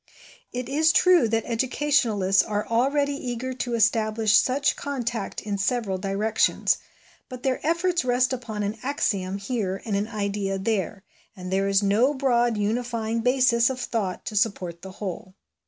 [0.51, 6.79] It is true that educationalists are already eager to establish such contact in several directions,
[7.29, 11.03] but their efforts rest upon an axiom here and an idea there,
[11.35, 15.35] and there is no broad unifying basis of thought to support the whole.